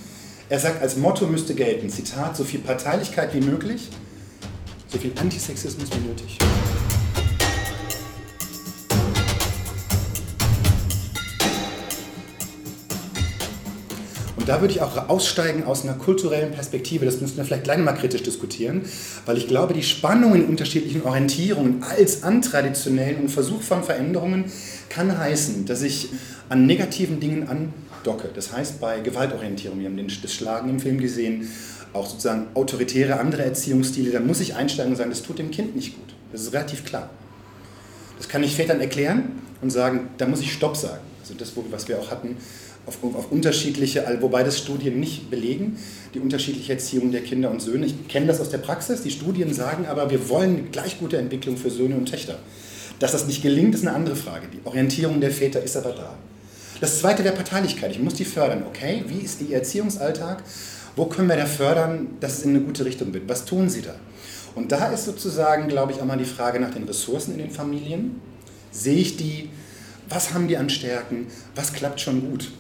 Er 0.48 0.58
sagt, 0.58 0.82
als 0.82 0.96
Motto 0.96 1.26
müsste 1.26 1.54
gelten, 1.54 1.90
Zitat, 1.90 2.36
so 2.36 2.42
viel 2.42 2.60
Parteilichkeit 2.60 3.34
wie 3.34 3.40
möglich, 3.40 3.88
so 4.88 4.98
viel 4.98 5.12
Antisexismus 5.20 5.88
wie 5.92 6.08
nötig. 6.08 6.38
da 14.48 14.62
würde 14.62 14.72
ich 14.72 14.80
auch 14.80 15.10
aussteigen 15.10 15.64
aus 15.64 15.84
einer 15.84 15.92
kulturellen 15.92 16.52
Perspektive. 16.52 17.04
Das 17.04 17.20
müssen 17.20 17.36
wir 17.36 17.44
vielleicht 17.44 17.64
gleich 17.64 17.76
mal 17.76 17.92
kritisch 17.92 18.22
diskutieren, 18.22 18.86
weil 19.26 19.36
ich 19.36 19.46
glaube, 19.46 19.74
die 19.74 19.82
Spannung 19.82 20.34
in 20.34 20.46
unterschiedlichen 20.46 21.02
Orientierungen 21.02 21.82
als 21.82 22.22
an 22.22 22.40
traditionellen 22.40 23.20
und 23.20 23.28
Versuch 23.28 23.60
von 23.60 23.84
Veränderungen 23.84 24.46
kann 24.88 25.18
heißen, 25.18 25.66
dass 25.66 25.82
ich 25.82 26.08
an 26.48 26.64
negativen 26.64 27.20
Dingen 27.20 27.46
andocke. 27.46 28.30
Das 28.34 28.50
heißt, 28.50 28.80
bei 28.80 29.00
Gewaltorientierung, 29.00 29.80
wir 29.80 29.86
haben 29.86 29.98
das 30.22 30.32
Schlagen 30.32 30.70
im 30.70 30.80
Film 30.80 30.98
gesehen, 30.98 31.50
auch 31.92 32.06
sozusagen 32.06 32.48
autoritäre 32.54 33.18
andere 33.18 33.44
Erziehungsstile, 33.44 34.10
da 34.10 34.20
muss 34.20 34.40
ich 34.40 34.54
einsteigen 34.54 34.92
und 34.92 34.96
sagen, 34.96 35.10
das 35.10 35.22
tut 35.22 35.38
dem 35.38 35.50
Kind 35.50 35.76
nicht 35.76 35.96
gut. 35.96 36.14
Das 36.32 36.42
ist 36.42 36.52
relativ 36.52 36.84
klar. 36.84 37.10
Das 38.18 38.28
kann 38.28 38.42
ich 38.42 38.54
Vätern 38.56 38.80
erklären 38.80 39.40
und 39.62 39.70
sagen, 39.70 40.10
da 40.18 40.26
muss 40.26 40.40
ich 40.40 40.52
Stopp 40.52 40.76
sagen. 40.76 41.00
Also 41.20 41.34
das, 41.34 41.52
was 41.70 41.88
wir 41.88 41.98
auch 41.98 42.10
hatten, 42.10 42.36
auf, 42.86 42.98
auf, 43.02 43.30
unterschiedliche, 43.30 44.04
wobei 44.20 44.42
das 44.42 44.58
Studien 44.58 44.98
nicht 44.98 45.30
belegen, 45.30 45.78
die 46.14 46.20
unterschiedliche 46.20 46.72
Erziehung 46.72 47.12
der 47.12 47.22
Kinder 47.22 47.50
und 47.50 47.60
Söhne. 47.60 47.86
Ich 47.86 48.08
kenne 48.08 48.26
das 48.26 48.40
aus 48.40 48.48
der 48.48 48.58
Praxis, 48.58 49.02
die 49.02 49.10
Studien 49.10 49.52
sagen 49.52 49.86
aber, 49.86 50.10
wir 50.10 50.28
wollen 50.28 50.70
gleich 50.72 50.98
gute 50.98 51.18
Entwicklung 51.18 51.56
für 51.56 51.70
Söhne 51.70 51.96
und 51.96 52.06
Töchter. 52.06 52.38
Dass 52.98 53.12
das 53.12 53.26
nicht 53.26 53.42
gelingt, 53.42 53.74
ist 53.74 53.86
eine 53.86 53.94
andere 53.94 54.16
Frage. 54.16 54.48
Die 54.52 54.66
Orientierung 54.66 55.20
der 55.20 55.30
Väter 55.30 55.62
ist 55.62 55.76
aber 55.76 55.90
da. 55.90 56.14
Das 56.80 57.00
zweite 57.00 57.24
wäre 57.24 57.34
Parteilichkeit. 57.34 57.90
Ich 57.90 58.00
muss 58.00 58.14
die 58.14 58.24
fördern. 58.24 58.64
Okay, 58.66 59.04
wie 59.06 59.24
ist 59.24 59.40
Ihr 59.40 59.56
Erziehungsalltag? 59.56 60.42
Wo 60.98 61.06
können 61.06 61.28
wir 61.28 61.36
da 61.36 61.46
fördern, 61.46 62.08
dass 62.18 62.38
es 62.38 62.42
in 62.42 62.56
eine 62.56 62.60
gute 62.60 62.84
Richtung 62.84 63.14
wird? 63.14 63.28
Was 63.28 63.44
tun 63.44 63.70
Sie 63.70 63.82
da? 63.82 63.94
Und 64.56 64.72
da 64.72 64.88
ist 64.88 65.04
sozusagen, 65.04 65.68
glaube 65.68 65.92
ich, 65.92 66.00
auch 66.00 66.04
mal 66.04 66.18
die 66.18 66.24
Frage 66.24 66.58
nach 66.58 66.72
den 66.72 66.82
Ressourcen 66.82 67.34
in 67.34 67.38
den 67.38 67.52
Familien. 67.52 68.20
Sehe 68.72 68.96
ich 68.96 69.16
die? 69.16 69.48
Was 70.08 70.34
haben 70.34 70.48
die 70.48 70.56
an 70.56 70.68
Stärken? 70.68 71.28
Was 71.54 71.72
klappt 71.72 72.00
schon 72.00 72.28
gut? 72.28 72.50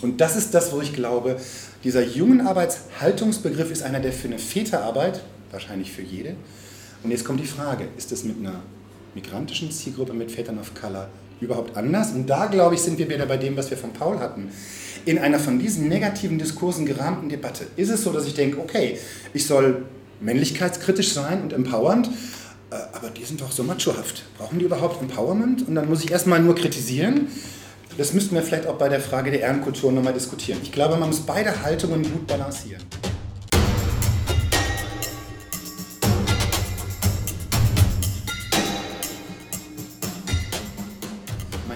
Und 0.00 0.22
das 0.22 0.36
ist 0.36 0.54
das, 0.54 0.72
wo 0.72 0.80
ich 0.80 0.94
glaube, 0.94 1.36
dieser 1.84 2.02
jungen 2.02 2.46
Arbeitshaltungsbegriff 2.46 3.70
ist 3.70 3.82
einer, 3.82 4.00
der 4.00 4.14
für 4.14 4.28
eine 4.28 4.38
Väterarbeit, 4.38 5.20
wahrscheinlich 5.50 5.92
für 5.92 6.00
jede, 6.00 6.34
und 7.02 7.10
jetzt 7.10 7.26
kommt 7.26 7.40
die 7.40 7.46
Frage, 7.46 7.88
ist 7.98 8.10
es 8.10 8.24
mit 8.24 8.38
einer 8.38 8.60
migrantischen 9.14 9.70
Zielgruppe, 9.70 10.14
mit 10.14 10.32
Vätern 10.32 10.58
of 10.58 10.72
Color 10.74 11.10
überhaupt 11.40 11.76
anders? 11.76 12.12
Und 12.12 12.28
da, 12.28 12.46
glaube 12.46 12.74
ich, 12.74 12.80
sind 12.80 12.98
wir 12.98 13.08
wieder 13.08 13.26
bei 13.26 13.36
dem, 13.36 13.56
was 13.56 13.70
wir 13.70 13.76
von 13.76 13.92
Paul 13.92 14.18
hatten. 14.18 14.50
In 15.04 15.18
einer 15.18 15.38
von 15.38 15.58
diesen 15.58 15.88
negativen 15.88 16.38
Diskursen 16.38 16.86
gerahmten 16.86 17.28
Debatte 17.28 17.66
ist 17.76 17.90
es 17.90 18.02
so, 18.02 18.12
dass 18.12 18.26
ich 18.26 18.34
denke, 18.34 18.58
okay, 18.58 18.98
ich 19.32 19.46
soll 19.46 19.84
männlichkeitskritisch 20.20 21.12
sein 21.12 21.42
und 21.42 21.52
empowernd, 21.52 22.08
äh, 22.70 22.76
aber 22.92 23.10
die 23.10 23.24
sind 23.24 23.40
doch 23.40 23.52
so 23.52 23.62
machohaft. 23.62 24.24
Brauchen 24.36 24.58
die 24.58 24.64
überhaupt 24.64 25.00
Empowerment? 25.00 25.68
Und 25.68 25.74
dann 25.74 25.88
muss 25.88 26.02
ich 26.02 26.10
erstmal 26.10 26.40
nur 26.40 26.54
kritisieren 26.54 27.28
das 27.98 28.12
müssten 28.12 28.34
wir 28.34 28.42
vielleicht 28.42 28.66
auch 28.66 28.76
bei 28.76 28.88
der 28.88 29.00
Frage 29.00 29.30
der 29.30 29.40
Ehrenkultur 29.40 29.90
nochmal 29.90 30.12
diskutieren. 30.12 30.60
Ich 30.62 30.72
glaube, 30.72 30.96
man 30.96 31.08
muss 31.08 31.20
beide 31.20 31.62
Haltungen 31.62 32.02
gut 32.02 32.26
balancieren. 32.26 32.82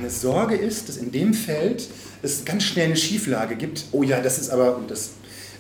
Meine 0.01 0.11
Sorge 0.11 0.57
ist, 0.57 0.89
dass 0.89 0.97
in 0.97 1.13
dem 1.13 1.35
Feld 1.35 1.87
es 2.23 2.47
ganz 2.47 2.63
schnell 2.63 2.87
eine 2.87 2.97
Schieflage 2.97 3.55
gibt. 3.55 3.85
Oh 3.93 4.03
ja, 4.03 4.23
das 4.23 4.39
ist 4.39 4.49
aber, 4.49 4.79
und 4.79 4.91
das 4.91 5.11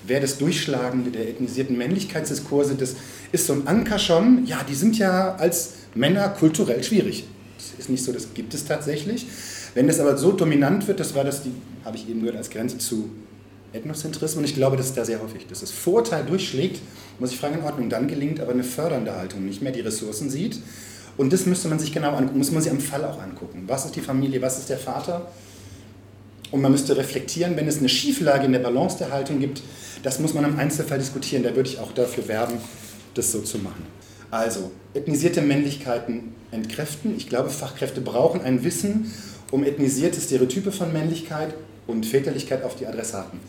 wäre 0.07 0.23
das 0.23 0.39
Durchschlagende 0.39 1.11
der 1.11 1.29
ethnisierten 1.29 1.77
Männlichkeitsdiskurse, 1.77 2.75
das 2.75 2.95
ist 3.33 3.47
so 3.47 3.53
ein 3.53 3.67
Anker 3.67 3.99
schon. 3.99 4.47
Ja, 4.47 4.65
die 4.67 4.75
sind 4.75 4.97
ja 4.97 5.35
als 5.35 5.73
Männer 5.95 6.31
kulturell 6.31 6.83
schwierig. 6.83 7.25
Das 7.59 7.81
ist 7.81 7.91
nicht 7.91 8.03
so, 8.03 8.13
das 8.13 8.33
gibt 8.33 8.55
es 8.55 8.65
tatsächlich. 8.65 9.27
Wenn 9.75 9.87
das 9.87 10.01
aber 10.01 10.17
so 10.17 10.33
dominant 10.33 10.89
wird, 10.89 11.01
das 11.01 11.15
war 11.15 11.25
das, 11.25 11.43
die 11.43 11.53
habe 11.85 11.99
ich 11.99 12.09
eben 12.09 12.21
gehört, 12.21 12.39
als 12.39 12.49
Grenze 12.49 12.79
zu 12.79 13.11
Ethnozentrismus, 13.75 14.39
und 14.39 14.45
ich 14.45 14.55
glaube, 14.55 14.79
das 14.79 14.87
ist 14.87 14.97
da 14.97 15.05
sehr 15.05 15.21
häufig. 15.21 15.49
Dass 15.49 15.61
das 15.61 15.71
Vorteil 15.71 16.25
durchschlägt, 16.25 16.81
muss 17.19 17.31
ich 17.31 17.39
fragen, 17.39 17.59
in 17.59 17.65
Ordnung, 17.65 17.91
dann 17.91 18.09
gelingt 18.09 18.41
aber 18.41 18.53
eine 18.53 18.65
fördernde 18.65 19.15
Haltung, 19.15 19.45
nicht 19.45 19.61
mehr 19.61 19.73
die 19.73 19.81
Ressourcen 19.81 20.31
sieht. 20.31 20.61
Und 21.21 21.35
das 21.35 21.45
müsste 21.45 21.69
man 21.69 21.79
sich 21.79 21.93
genau 21.93 22.15
angucken, 22.15 22.39
muss 22.39 22.51
man 22.51 22.63
sich 22.63 22.73
am 22.73 22.81
Fall 22.81 23.05
auch 23.05 23.21
angucken. 23.21 23.65
Was 23.67 23.85
ist 23.85 23.95
die 23.95 24.01
Familie, 24.01 24.41
was 24.41 24.59
ist 24.59 24.71
der 24.71 24.79
Vater? 24.79 25.31
Und 26.51 26.63
man 26.63 26.73
müsste 26.73 26.97
reflektieren, 26.97 27.57
wenn 27.57 27.69
es 27.69 27.77
eine 27.77 27.91
Schieflage 27.91 28.47
in 28.47 28.53
der 28.53 28.61
Balance 28.61 28.97
der 28.97 29.13
Haltung 29.13 29.39
gibt, 29.39 29.61
das 30.03 30.19
muss 30.19 30.33
man 30.33 30.47
im 30.47 30.59
Einzelfall 30.59 30.97
diskutieren. 30.97 31.43
Da 31.43 31.55
würde 31.55 31.69
ich 31.69 31.79
auch 31.79 31.93
dafür 31.93 32.27
werben, 32.27 32.55
das 33.13 33.33
so 33.33 33.43
zu 33.43 33.59
machen. 33.59 33.85
Also, 34.31 34.71
ethnisierte 34.95 35.43
Männlichkeiten 35.43 36.35
entkräften. 36.53 37.15
Ich 37.15 37.29
glaube, 37.29 37.51
Fachkräfte 37.51 38.01
brauchen 38.01 38.41
ein 38.41 38.65
Wissen 38.65 39.13
um 39.51 39.63
ethnisierte 39.63 40.23
Stereotype 40.23 40.73
von 40.73 40.91
Männlichkeit 40.91 41.53
und 41.87 42.07
Väterlichkeit 42.07 42.65
auf 42.65 42.77
die 42.77 42.87
Adressaten. 42.87 43.41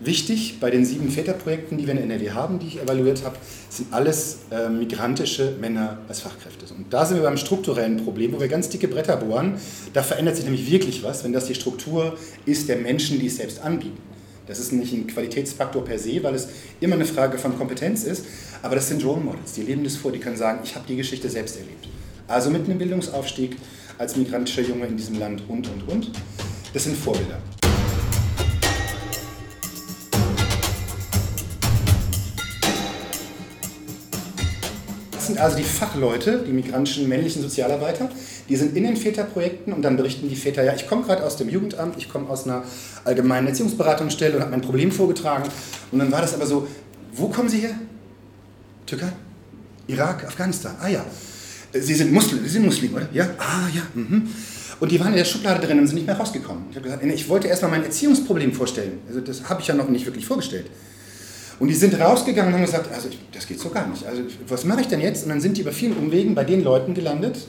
Wichtig 0.00 0.58
bei 0.60 0.70
den 0.70 0.84
sieben 0.84 1.10
Väterprojekten, 1.10 1.76
die 1.76 1.86
wir 1.86 1.94
in 1.94 1.98
NRW 1.98 2.30
haben, 2.30 2.60
die 2.60 2.68
ich 2.68 2.80
evaluiert 2.80 3.24
habe, 3.24 3.36
sind 3.68 3.92
alles 3.92 4.38
äh, 4.50 4.68
migrantische 4.68 5.56
Männer 5.60 5.98
als 6.06 6.20
Fachkräfte. 6.20 6.72
Und 6.72 6.92
da 6.92 7.04
sind 7.04 7.16
wir 7.16 7.24
beim 7.24 7.36
strukturellen 7.36 7.96
Problem, 8.04 8.32
wo 8.32 8.38
wir 8.38 8.46
ganz 8.46 8.68
dicke 8.68 8.86
Bretter 8.86 9.16
bohren. 9.16 9.54
Da 9.94 10.04
verändert 10.04 10.36
sich 10.36 10.44
nämlich 10.44 10.70
wirklich 10.70 11.02
was, 11.02 11.24
wenn 11.24 11.32
das 11.32 11.46
die 11.46 11.56
Struktur 11.56 12.16
ist 12.46 12.68
der 12.68 12.76
Menschen, 12.76 13.18
die 13.18 13.26
es 13.26 13.38
selbst 13.38 13.60
anbieten. 13.60 13.98
Das 14.46 14.60
ist 14.60 14.72
nicht 14.72 14.92
ein 14.92 15.08
Qualitätsfaktor 15.08 15.84
per 15.84 15.98
se, 15.98 16.22
weil 16.22 16.34
es 16.34 16.48
immer 16.80 16.94
eine 16.94 17.04
Frage 17.04 17.36
von 17.36 17.58
Kompetenz 17.58 18.04
ist, 18.04 18.24
aber 18.62 18.76
das 18.76 18.88
sind 18.88 19.04
Role 19.04 19.20
Models, 19.20 19.52
die 19.54 19.62
leben 19.62 19.84
das 19.84 19.96
vor, 19.96 20.10
die 20.10 20.20
können 20.20 20.36
sagen, 20.36 20.60
ich 20.64 20.74
habe 20.74 20.86
die 20.88 20.96
Geschichte 20.96 21.28
selbst 21.28 21.56
erlebt. 21.56 21.88
Also 22.28 22.50
mit 22.50 22.64
einem 22.64 22.78
Bildungsaufstieg 22.78 23.56
als 23.98 24.16
migrantischer 24.16 24.62
Junge 24.62 24.86
in 24.86 24.96
diesem 24.96 25.18
Land 25.18 25.42
und, 25.48 25.68
und, 25.68 25.88
und. 25.88 26.12
Das 26.72 26.84
sind 26.84 26.96
Vorbilder. 26.96 27.40
Sind 35.28 35.38
also 35.38 35.56
die 35.56 35.62
Fachleute, 35.62 36.44
die 36.46 36.52
migrantischen 36.52 37.08
männlichen 37.08 37.42
Sozialarbeiter, 37.42 38.10
die 38.48 38.56
sind 38.56 38.76
in 38.76 38.82
den 38.82 38.96
Väterprojekten 38.96 39.72
und 39.72 39.82
dann 39.82 39.96
berichten 39.96 40.28
die 40.28 40.36
Väter, 40.36 40.64
ja, 40.64 40.74
ich 40.74 40.88
komme 40.88 41.04
gerade 41.04 41.24
aus 41.24 41.36
dem 41.36 41.48
Jugendamt, 41.48 41.96
ich 41.96 42.08
komme 42.08 42.28
aus 42.28 42.44
einer 42.44 42.64
allgemeinen 43.04 43.46
Erziehungsberatungsstelle 43.46 44.34
und 44.36 44.42
habe 44.42 44.50
mein 44.50 44.60
Problem 44.60 44.90
vorgetragen. 44.90 45.48
Und 45.92 46.00
dann 46.00 46.10
war 46.10 46.20
das 46.20 46.34
aber 46.34 46.46
so, 46.46 46.66
wo 47.12 47.28
kommen 47.28 47.48
Sie 47.48 47.58
her? 47.58 47.74
Türkei? 48.86 49.12
Irak? 49.86 50.24
Afghanistan? 50.24 50.74
Ah 50.80 50.88
ja. 50.88 51.04
Sie 51.72 51.94
sind 51.94 52.12
Muslim, 52.12 52.42
Sie 52.42 52.48
sind 52.48 52.64
Muslim, 52.64 52.94
oder? 52.94 53.08
Ja? 53.12 53.28
Ah 53.38 53.68
ja. 53.74 53.82
Mhm. 53.94 54.28
Und 54.80 54.92
die 54.92 55.00
waren 55.00 55.12
in 55.12 55.18
der 55.18 55.24
Schublade 55.24 55.66
drin 55.66 55.78
und 55.78 55.86
sind 55.86 55.96
nicht 55.96 56.06
mehr 56.06 56.16
rausgekommen. 56.16 56.64
Ich 56.70 56.76
habe 56.76 56.84
gesagt, 56.84 57.04
ich 57.04 57.28
wollte 57.28 57.48
erstmal 57.48 57.72
mein 57.72 57.84
Erziehungsproblem 57.84 58.52
vorstellen. 58.52 59.00
Also 59.08 59.20
das 59.20 59.48
habe 59.48 59.60
ich 59.60 59.66
ja 59.66 59.74
noch 59.74 59.88
nicht 59.88 60.06
wirklich 60.06 60.26
vorgestellt. 60.26 60.66
Und 61.58 61.68
die 61.68 61.74
sind 61.74 61.98
rausgegangen 61.98 62.52
und 62.52 62.60
haben 62.60 62.66
gesagt, 62.66 62.92
also 62.92 63.08
ich, 63.08 63.18
das 63.32 63.46
geht 63.46 63.58
so 63.58 63.68
gar 63.70 63.86
nicht. 63.88 64.06
Also 64.06 64.22
was 64.46 64.64
mache 64.64 64.82
ich 64.82 64.88
denn 64.88 65.00
jetzt? 65.00 65.24
Und 65.24 65.30
dann 65.30 65.40
sind 65.40 65.56
die 65.56 65.62
über 65.62 65.72
vielen 65.72 65.96
Umwegen 65.96 66.34
bei 66.34 66.44
den 66.44 66.62
Leuten 66.62 66.94
gelandet, 66.94 67.46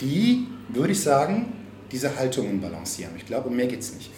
die, 0.00 0.46
würde 0.68 0.92
ich 0.92 1.00
sagen, 1.00 1.52
diese 1.90 2.16
Haltungen 2.16 2.60
balancieren. 2.60 3.12
Ich 3.16 3.26
glaube, 3.26 3.50
mehr 3.50 3.66
geht 3.66 3.80
es 3.80 3.94
nicht. 3.94 4.10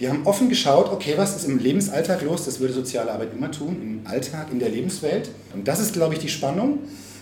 Die 0.00 0.08
haben 0.08 0.26
offen 0.26 0.48
geschaut, 0.48 0.90
okay, 0.92 1.14
was 1.16 1.36
ist 1.36 1.44
im 1.44 1.58
Lebensalltag 1.58 2.22
los? 2.22 2.44
Das 2.44 2.58
würde 2.58 2.74
soziale 2.74 3.12
Arbeit 3.12 3.32
immer 3.32 3.50
tun, 3.50 3.76
im 3.80 4.10
Alltag, 4.10 4.48
in 4.50 4.58
der 4.58 4.68
Lebenswelt. 4.68 5.30
Und 5.54 5.68
das 5.68 5.80
ist, 5.80 5.92
glaube 5.92 6.14
ich, 6.14 6.20
die 6.20 6.28
Spannung. 6.28 6.80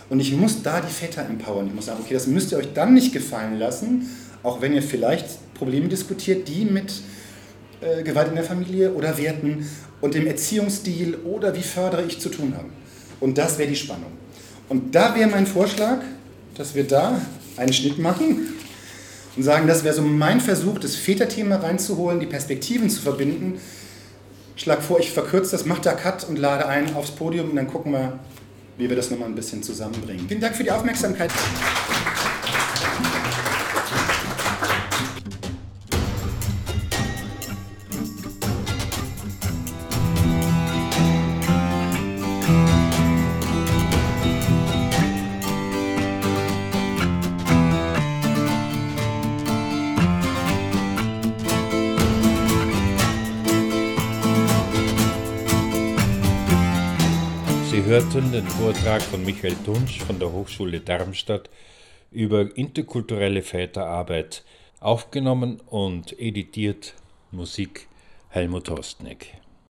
Und 0.09 0.21
ich 0.21 0.35
muss 0.35 0.63
da 0.63 0.81
die 0.81 0.93
Väter 0.93 1.25
empowern. 1.25 1.67
Ich 1.67 1.75
muss 1.75 1.87
sagen, 1.87 2.01
okay, 2.03 2.15
das 2.15 2.27
müsst 2.27 2.51
ihr 2.53 2.59
euch 2.59 2.73
dann 2.75 2.95
nicht 2.95 3.13
gefallen 3.13 3.59
lassen, 3.59 4.09
auch 4.43 4.61
wenn 4.61 4.73
ihr 4.73 4.83
vielleicht 4.83 5.27
Probleme 5.55 5.89
diskutiert, 5.89 6.49
die 6.49 6.65
mit 6.65 6.93
äh, 7.83 8.03
Gewalt 8.03 8.29
in 8.29 8.37
der 8.37 8.45
Familie 8.45 8.93
oder 8.93 9.19
Werten 9.19 9.69
und 10.01 10.15
dem 10.15 10.27
Erziehungsstil 10.27 11.17
oder 11.25 11.55
wie 11.55 11.63
fördere 11.63 12.05
ich 12.05 12.21
zu 12.21 12.29
tun 12.29 12.55
haben. 12.57 12.73
Und 13.21 13.39
das 13.39 13.59
wäre 13.59 13.69
die 13.69 13.77
Spannung. 13.77 14.13
Und 14.69 14.95
da 14.95 15.15
wäre 15.15 15.29
mein 15.29 15.47
Vorschlag, 15.47 16.01
dass 16.55 16.75
wir 16.75 16.85
da 16.85 17.21
einen 17.57 17.73
Schnitt 17.73 17.99
machen 17.99 18.55
und 19.37 19.43
sagen, 19.43 19.67
das 19.67 19.85
wäre 19.85 19.95
so 19.95 20.03
mein 20.03 20.41
Versuch, 20.41 20.79
das 20.79 20.97
Väterthema 20.97 21.57
reinzuholen, 21.57 22.21
die 22.21 22.27
Perspektiven 22.27 22.91
zu 22.91 23.01
verbinden. 23.01 23.61
Schlag 24.57 24.83
vor, 24.83 25.01
ich 25.01 25.11
verkürze 25.11 25.53
das, 25.53 25.65
mache 25.65 25.83
da 25.83 25.93
Cut 25.93 26.29
und 26.29 26.39
lade 26.39 26.67
ein 26.67 26.95
aufs 26.95 27.11
Podium 27.13 27.51
und 27.51 27.57
dann 27.57 27.69
gucken 27.69 27.93
wir, 27.93 28.19
wie 28.77 28.89
wir 28.89 28.97
das 28.97 29.11
nochmal 29.11 29.29
ein 29.29 29.35
bisschen 29.35 29.63
zusammenbringen. 29.63 30.27
Vielen 30.29 30.41
Dank 30.41 30.57
für 30.57 30.65
die 30.65 30.71
Aufmerksamkeit. 30.71 31.31
Hörten 57.93 58.33
den 58.33 58.47
Vortrag 58.47 59.03
von 59.03 59.23
Michael 59.23 59.55
Tunsch 59.67 59.99
von 59.99 60.19
der 60.19 60.33
Hochschule 60.33 60.81
Darmstadt 60.81 61.51
über 62.11 62.57
interkulturelle 62.57 63.43
Väterarbeit, 63.43 64.45
aufgenommen 64.81 65.61
und 65.67 66.19
editiert 66.19 66.95
Musik 67.33 67.89
Helmut 68.31 68.71
Hostneck. 68.71 69.42